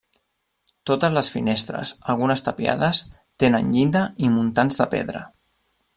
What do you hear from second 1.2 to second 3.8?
finestres, algunes tapiades, tenen